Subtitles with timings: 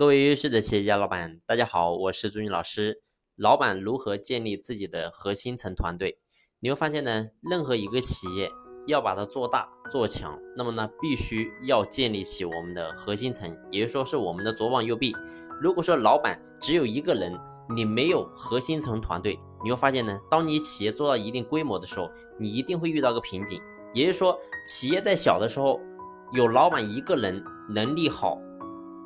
[0.00, 3.02] 各位优秀的企业家老板，大家好，我是朱军老师。
[3.36, 6.18] 老板如何建立自己的核心层团队？
[6.60, 8.50] 你会发现呢，任何一个企业
[8.86, 15.14] 要把它做大做强，那么呢，必须要建立起我们的核心层，也就是说是我们的左膀右臂。
[15.60, 17.38] 如果说老板只有一个人，
[17.68, 23.60] 你没有核心层团队，你会发现呢，当你企业做到一定规模的时候，你一定会遇到个瓶颈。
[23.92, 25.78] 也就是说，企业在小的时候，
[26.32, 28.40] 有老板一个人能力好。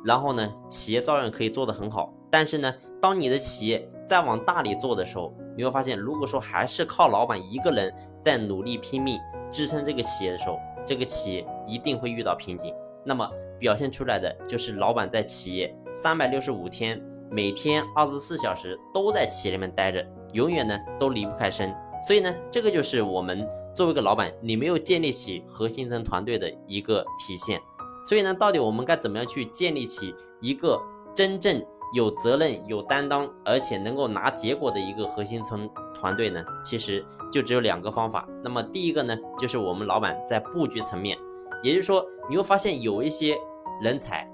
[0.04, 2.12] 然后呢，企业照样可以做得很好。
[2.30, 9.18] 但是呢，当你的企业再往大里做的时候，你会发现，如果说还是靠老板一个人在努力拼命
[9.50, 12.74] 支撑这个企业的时候，这个企业一定会遇到瓶颈。
[13.04, 13.28] 那么
[13.58, 17.00] 表现出来的就是老板在企业三百六十五天，
[17.30, 21.74] 每天二十四小时都在企业里面待着，永远呢都离不开身。
[22.06, 27.60] 所以呢，这个就是我们作为一个老板，你没有建立起核心层团队的一个体现。
[28.04, 30.78] 所以呢，到底我们该怎么样去建立起一个
[31.14, 31.64] 真正
[31.94, 36.44] 有责任、有担当，而且能够拿结果的一个核心层团队呢？
[36.62, 38.28] 其实就只有两个方法。
[38.42, 41.16] 那么第一个呢，就是我们老板在布局层面，
[41.62, 43.38] 也就是说，你会发现有一些
[43.80, 44.28] 人才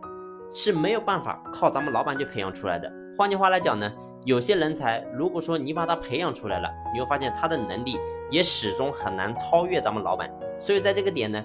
[0.52, 2.90] 是没有办法靠咱们老板去培养出来的。
[3.16, 3.92] 换句话来讲呢，
[4.24, 7.96] 有些人才如果说你把他培养出来了，你会发现他的能力
[8.30, 10.28] 也始终很难超越咱们老板。
[10.58, 11.44] 所以在这个点呢。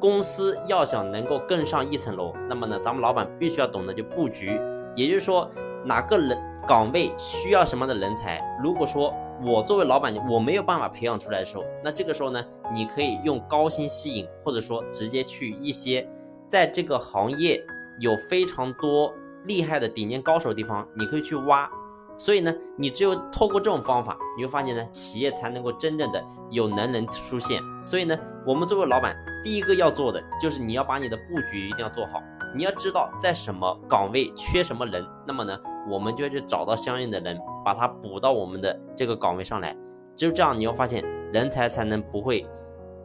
[0.00, 4.58] 公司要想能够更上一层楼，那么呢，咱们老板必须要懂得就布局，
[4.96, 5.48] 也就是说
[5.84, 8.42] 哪个人岗位需要什么的人才。
[8.62, 16.08] 如果说我作为老板，我没有办法培养出来的时候，那这个时候呢，你可以用高薪吸引，或者说直接去一些
[16.48, 17.62] 在这个行业
[17.98, 19.12] 有非常多
[19.44, 21.70] 厉害的顶尖高手的地方，你可以去挖。
[22.16, 27.60] 所以呢，你只有透过这种方法，你会发现呢，企业才能够真正的有能人出现。
[27.82, 32.22] 所以呢，我们作为老板，第一个要做的就是你要把你的布局一定要做好。
[32.54, 39.76] 你要知道在什么岗位缺什么人，那么呢，我们就要去找到相应的人，把他补到我们的这个岗位上来。
[40.16, 42.46] 只有这样，你要发现人才才能不会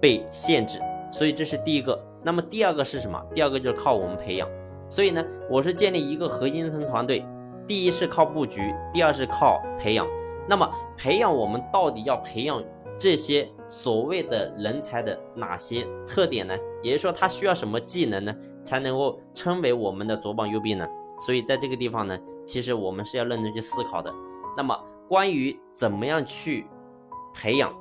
[0.01, 0.79] 被限制。
[1.11, 1.97] 所以这是第一个。
[2.23, 3.23] 那么第二个是什么？
[3.33, 4.49] 第二个就是靠我们培养。
[4.89, 7.23] 所以呢，我是建立一个核心层团队。
[7.67, 10.07] 第一是靠布局，第二是靠培养。
[10.49, 12.61] 那么培养我们到底要培养
[12.97, 16.57] 这些所谓的人才的哪些特点呢？
[16.81, 20.87] 也就是说，他需要什么技能呢，才能够称为我们的左膀右臂呢？
[21.19, 24.13] 所以在这个地方呢，其实我们是要认真去思考的。
[24.57, 26.65] 那么关于怎么样去
[27.33, 27.75] 培养，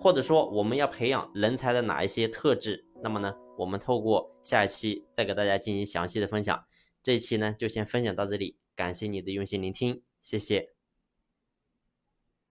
[0.00, 6.64] 或者说我们要培养人才的哪一些特质，那么呢，我们透过下一期再给大家进行详细的分享。
[7.02, 8.56] 这一期呢，就先分享到这里。
[8.76, 10.79] 感谢你的用心聆听，谢谢。